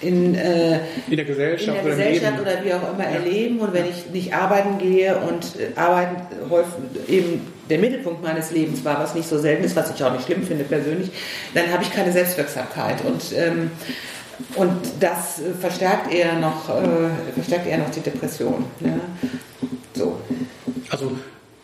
[0.00, 3.16] in, äh, in der Gesellschaft, in der Gesellschaft oder, oder, wie auch immer ja.
[3.16, 3.58] erleben.
[3.60, 6.16] Und wenn ich nicht arbeiten gehe und äh, arbeiten
[6.50, 6.74] häufig
[7.08, 10.26] eben der Mittelpunkt meines Lebens war, was nicht so selten ist, was ich auch nicht
[10.26, 11.10] schlimm finde persönlich,
[11.54, 13.04] dann habe ich keine Selbstwirksamkeit.
[13.04, 13.70] Und, ähm,
[14.56, 18.64] und das verstärkt eher noch, äh, verstärkt eher noch die Depression.
[18.80, 19.00] Ja?
[19.94, 20.20] So.
[20.90, 21.12] Also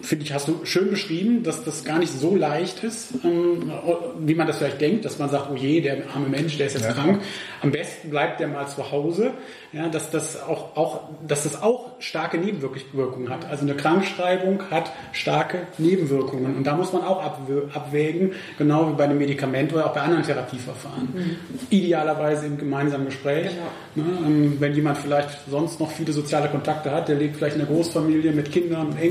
[0.00, 3.72] finde ich, hast du schön beschrieben, dass das gar nicht so leicht ist, ähm,
[4.20, 6.74] wie man das vielleicht denkt, dass man sagt, oh je, der arme Mensch, der ist
[6.74, 6.92] jetzt ja.
[6.92, 7.20] krank.
[7.62, 9.32] Am besten bleibt der mal zu Hause.
[9.70, 13.44] Ja, dass das auch, auch, dass das auch starke Nebenwirkungen hat.
[13.50, 16.56] Also eine Krankschreibung hat starke Nebenwirkungen.
[16.56, 20.22] Und da muss man auch abwägen, genau wie bei einem Medikament oder auch bei anderen
[20.22, 21.08] Therapieverfahren.
[21.12, 21.36] Mhm.
[21.68, 23.50] Idealerweise im gemeinsamen Gespräch.
[23.94, 24.08] Genau.
[24.08, 27.62] Ne, ähm, wenn jemand vielleicht sonst noch viele soziale Kontakte hat, der lebt vielleicht in
[27.62, 29.10] einer Großfamilie mit Kindern und Enkeln.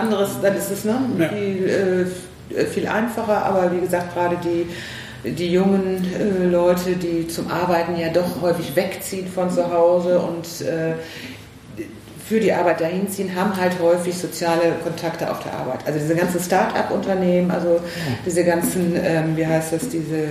[0.00, 1.28] Anderes, dann ist es ne, ja.
[1.28, 2.08] viel,
[2.56, 4.66] äh, viel einfacher, aber wie gesagt, gerade die
[5.24, 10.66] die jungen äh, Leute, die zum Arbeiten ja doch häufig wegziehen von zu Hause und
[10.66, 10.94] äh,
[12.26, 15.80] für die Arbeit dahin ziehen, haben halt häufig soziale Kontakte auf der Arbeit.
[15.84, 17.80] Also diese ganzen Start-up-Unternehmen, also
[18.24, 20.28] diese ganzen, ähm, wie heißt das, diese äh,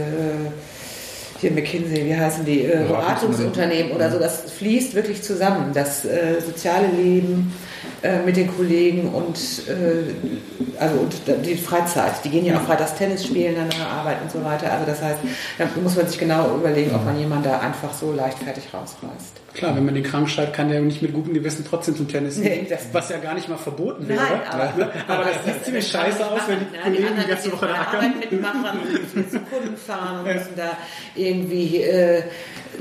[1.39, 5.71] hier McKinsey, wie heißen die, äh, Beratungsunternehmen oder so, das fließt wirklich zusammen.
[5.73, 7.53] Das äh, soziale Leben
[8.01, 12.13] äh, mit den Kollegen und, äh, also, und die Freizeit.
[12.23, 14.71] Die gehen ja auch freitags Tennis spielen an der Arbeit und so weiter.
[14.71, 15.19] Also das heißt,
[15.57, 19.39] da muss man sich genau überlegen, ob man jemanden da einfach so leichtfertig rausreißt.
[19.53, 22.41] Klar, wenn man den krank schreibt, kann der nicht mit gutem Gewissen trotzdem zum Tennis
[22.41, 24.21] gehen, nee, was ja gar nicht mal verboten wäre.
[24.21, 27.67] Nein, aber, aber das sieht ziemlich scheiße aus, wenn die ja, Kollegen die ganze Woche
[27.67, 28.13] da ackern.
[28.19, 30.77] mitmachen, müssen zu Kunden fahren und müssen da
[31.15, 32.23] irgendwie äh,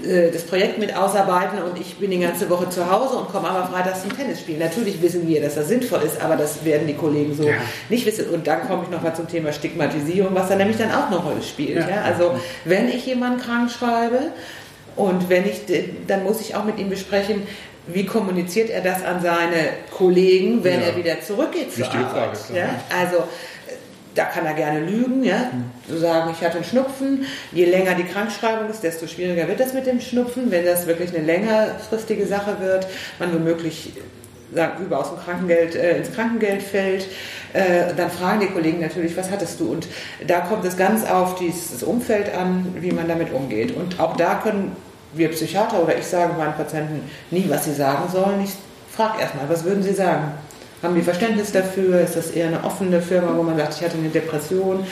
[0.05, 3.49] äh, das Projekt mit ausarbeiten und ich bin die ganze Woche zu Hause und komme
[3.49, 4.59] aber freitags zum Tennis spielen.
[4.61, 7.55] Natürlich wissen wir, dass das sinnvoll ist, aber das werden die Kollegen so ja.
[7.89, 8.27] nicht wissen.
[8.29, 11.43] Und dann komme ich nochmal zum Thema Stigmatisierung, was da nämlich dann auch eine Rolle
[11.43, 11.77] spielt.
[11.79, 11.89] Ja.
[11.89, 12.03] Ja?
[12.03, 14.33] Also wenn ich jemanden krank schreibe
[14.99, 15.61] und wenn ich,
[16.07, 17.43] dann muss ich auch mit ihm besprechen,
[17.87, 22.37] wie kommuniziert er das an seine Kollegen, wenn er wieder zurückgeht zur Arbeit.
[22.37, 22.69] Frage, ja?
[22.95, 23.25] Also
[24.15, 25.51] da kann er gerne lügen, ja,
[25.89, 25.99] mhm.
[25.99, 27.25] sagen, ich hatte einen Schnupfen.
[27.53, 30.51] Je länger die Krankschreibung ist, desto schwieriger wird das mit dem Schnupfen.
[30.51, 32.89] Wenn das wirklich eine längerfristige Sache wird,
[33.21, 33.93] man womöglich
[34.53, 37.07] sagen, über aus dem Krankengeld äh, ins Krankengeld fällt,
[37.53, 39.71] äh, dann fragen die Kollegen natürlich, was hattest du?
[39.71, 39.87] Und
[40.27, 43.77] da kommt es ganz auf dieses Umfeld an, wie man damit umgeht.
[43.77, 44.75] Und auch da können
[45.15, 48.43] wir Psychiater oder ich sagen meinen Patienten nie, was sie sagen sollen.
[48.43, 48.53] Ich
[48.95, 50.33] frage erstmal, was würden sie sagen?
[50.83, 52.01] Haben die Verständnis dafür?
[52.01, 54.87] Ist das eher eine offene Firma, wo man sagt, ich hatte eine Depression?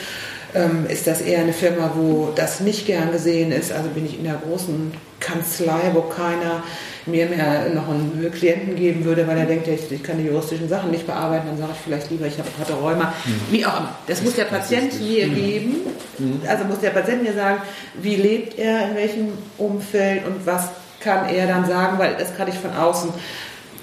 [0.53, 3.71] Ähm, ist das eher eine Firma, wo das nicht gern gesehen ist?
[3.71, 6.63] Also bin ich in einer großen Kanzlei, wo keiner
[7.07, 10.69] mir mehr noch einen Klienten geben würde, weil er denkt, ich, ich kann die juristischen
[10.69, 13.13] Sachen nicht bearbeiten, dann sage ich vielleicht lieber, ich habe hatte Rheuma.
[13.25, 13.41] Mhm.
[13.49, 13.95] Wie auch immer.
[14.07, 15.77] Das muss der Patient mir geben.
[16.17, 16.41] Mhm.
[16.47, 17.61] Also muss der Patient mir sagen,
[18.01, 22.47] wie lebt er, in welchem Umfeld und was kann er dann sagen, weil das kann
[22.47, 23.11] ich von außen,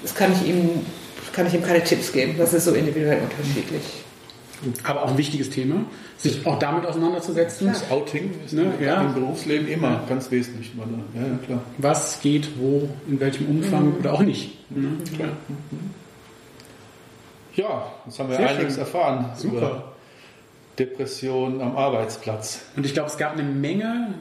[0.03, 0.85] das kann ich ihm
[1.35, 2.35] kann ich ihm keine Tipps geben.
[2.37, 4.04] Das ist so individuell unterschiedlich.
[4.83, 5.85] Aber auch ein wichtiges Thema,
[6.17, 7.67] sich auch damit auseinanderzusetzen.
[7.67, 9.01] Das Outing ist ne, ja.
[9.01, 10.03] im Berufsleben immer ja.
[10.07, 10.71] ganz wesentlich.
[10.75, 11.61] Ja, ja, klar.
[11.77, 13.97] Was geht wo, in welchem Umfang mhm.
[13.99, 14.69] oder auch nicht.
[14.71, 14.97] Ne?
[15.15, 15.29] Klar.
[17.55, 18.79] Ja, jetzt haben wir Sehr einiges schön.
[18.79, 19.25] erfahren.
[19.35, 19.94] Super.
[20.77, 22.61] Depression am Arbeitsplatz.
[22.75, 24.13] Und ich glaube, es gab eine Menge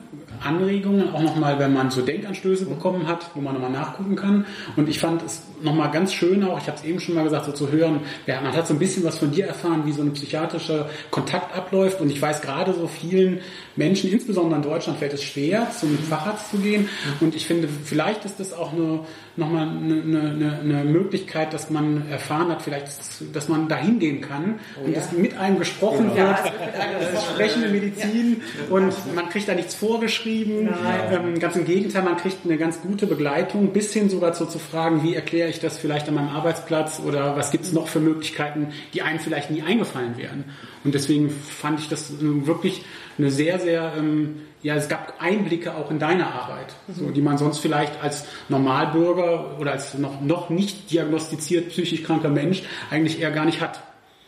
[0.43, 4.47] Anregungen, auch nochmal, wenn man so Denkanstöße bekommen hat, wo man nochmal nachgucken kann.
[4.77, 7.47] Und ich fand es nochmal ganz schön auch, ich habe es eben schon mal gesagt,
[7.47, 10.12] so zu hören, man hat so ein bisschen was von dir erfahren, wie so ein
[10.12, 12.01] psychiatrischer Kontakt abläuft.
[12.01, 13.40] Und ich weiß gerade so vielen
[13.77, 16.88] Menschen, insbesondere in Deutschland, fällt es schwer, zum Facharzt zu gehen.
[17.21, 19.01] Und ich finde, vielleicht ist das auch eine,
[19.37, 22.87] nochmal eine, eine, eine Möglichkeit, dass man erfahren hat, vielleicht,
[23.33, 25.01] dass man da hingehen kann oh, und ja.
[25.01, 26.29] dass mit einem gesprochen genau.
[26.29, 28.75] wird, äh, sprechende Medizin ja.
[28.75, 30.68] und man kriegt da nichts vorgeschrieben.
[31.11, 34.59] Ähm, ganz im Gegenteil, man kriegt eine ganz gute Begleitung, bis hin sogar zu, zu
[34.59, 38.01] fragen, wie erkläre ich das vielleicht an meinem Arbeitsplatz oder was gibt es noch für
[38.01, 40.44] Möglichkeiten, die einem vielleicht nie eingefallen wären.
[40.85, 42.85] Und deswegen fand ich das wirklich
[43.18, 47.38] eine sehr, sehr, ähm, ja, es gab Einblicke auch in deine Arbeit, so, die man
[47.38, 53.31] sonst vielleicht als Normalbürger oder als noch, noch nicht diagnostiziert psychisch kranker Mensch eigentlich eher
[53.31, 53.83] gar nicht hat.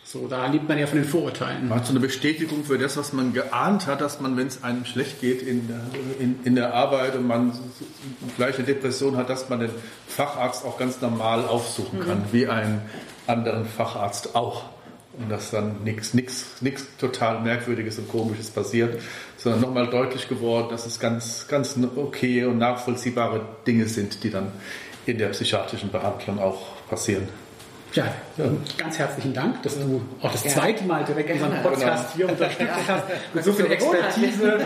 [0.05, 1.68] So, da lebt man ja von den Vorurteilen.
[1.68, 4.62] Man hat so eine Bestätigung für das, was man geahnt hat, dass man, wenn es
[4.62, 5.81] einem schlecht geht in der,
[6.20, 7.53] in, in der Arbeit und man
[8.37, 9.70] gleich eine Depression hat, dass man den
[10.07, 12.25] Facharzt auch ganz normal aufsuchen kann, mhm.
[12.31, 12.83] wie einen
[13.27, 14.66] anderen Facharzt auch.
[15.18, 19.00] Und dass dann nichts nichts total Merkwürdiges und Komisches passiert,
[19.38, 24.52] sondern nochmal deutlich geworden, dass es ganz, ganz okay und nachvollziehbare Dinge sind, die dann
[25.07, 27.29] in der psychiatrischen Behandlung auch passieren.
[27.94, 28.12] Ja,
[28.77, 33.05] ganz herzlichen Dank, dass du auch das zweite Mal direkt unseren Podcast hier unterstützt hast
[33.35, 34.59] mit so viel Expertise.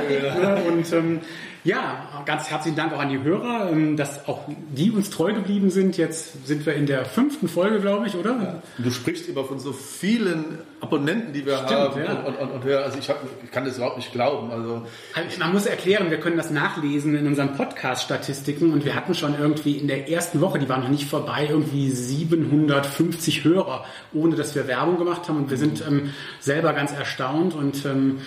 [0.66, 1.20] Und ähm,
[1.62, 5.70] ja, ganz herzlichen Dank auch an die Hörer, ähm, dass auch die uns treu geblieben
[5.70, 5.96] sind.
[5.96, 8.30] Jetzt sind wir in der fünften Folge, glaube ich, oder?
[8.30, 8.62] Ja.
[8.82, 12.00] Du sprichst immer von so vielen Abonnenten, die wir Stimmt, haben.
[12.02, 12.12] Ja.
[12.20, 14.50] Und, und, und, also ich, hab, ich, kann das überhaupt nicht glauben.
[14.50, 14.86] Also
[15.38, 19.76] Man muss erklären, wir können das nachlesen in unseren Podcast-Statistiken und wir hatten schon irgendwie
[19.76, 24.54] in der ersten Woche, die war noch nicht vorbei, irgendwie 750 50 Hörer, ohne dass
[24.54, 25.38] wir Werbung gemacht haben.
[25.38, 27.54] Und wir sind ähm, selber ganz erstaunt.
[27.54, 28.20] Und ähm,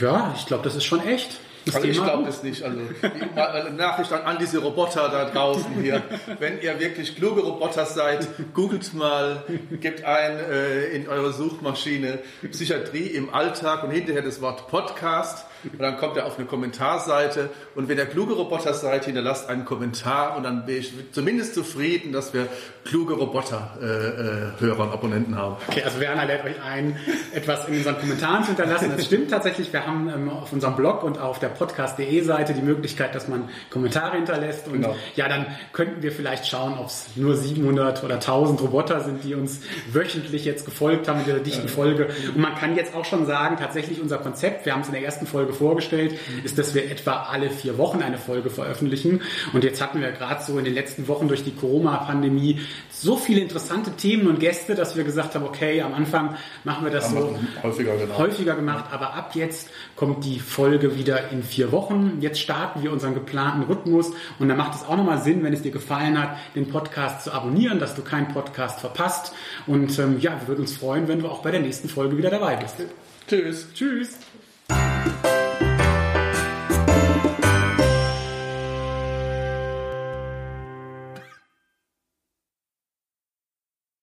[0.00, 1.40] ja, ich glaube, das ist schon echt.
[1.72, 2.62] Also ich glaube das nicht.
[2.62, 6.02] Also die Nachricht an, an diese Roboter da draußen hier.
[6.38, 9.42] Wenn ihr wirklich kluge Roboter seid, googelt mal,
[9.80, 12.18] gebt ein äh, in eure Suchmaschine
[12.50, 17.50] Psychiatrie im Alltag und hinterher das Wort Podcast und dann kommt er auf eine Kommentarseite
[17.74, 22.12] und wenn ihr kluge Roboter seid, hinterlasst einen Kommentar und dann bin ich zumindest zufrieden,
[22.12, 22.48] dass wir
[22.84, 25.56] kluge Roboter-Hörer äh, äh, und Abonnenten haben.
[25.68, 26.96] Okay, also Werner lädt euch ein,
[27.32, 28.92] etwas in unseren Kommentaren zu hinterlassen.
[28.94, 29.72] Das stimmt tatsächlich.
[29.72, 33.48] Wir haben ähm, auf unserem Blog und auf der podcast.de Seite die Möglichkeit, dass man
[33.70, 34.94] Kommentare hinterlässt und genau.
[35.16, 39.34] ja, dann könnten wir vielleicht schauen, ob es nur 700 oder 1000 Roboter sind, die
[39.34, 42.08] uns wöchentlich jetzt gefolgt haben in dieser dichten Folge.
[42.34, 45.02] Und man kann jetzt auch schon sagen, tatsächlich unser Konzept, wir haben es in der
[45.02, 49.22] ersten Folge vorgestellt, ist, dass wir etwa alle vier Wochen eine Folge veröffentlichen.
[49.52, 53.40] Und jetzt hatten wir gerade so in den letzten Wochen durch die Corona-Pandemie so viele
[53.40, 57.18] interessante Themen und Gäste, dass wir gesagt haben, okay, am Anfang machen wir das haben
[57.18, 58.18] so wir häufiger, genau.
[58.18, 62.18] häufiger gemacht, aber ab jetzt kommt die Folge wieder in vier Wochen.
[62.20, 65.62] Jetzt starten wir unseren geplanten Rhythmus und da macht es auch nochmal Sinn, wenn es
[65.62, 69.32] dir gefallen hat, den Podcast zu abonnieren, dass du keinen Podcast verpasst.
[69.66, 72.30] Und ähm, ja, wir würden uns freuen, wenn du auch bei der nächsten Folge wieder
[72.30, 72.76] dabei bist.
[73.28, 73.68] Tschüss.
[73.74, 74.18] Tschüss.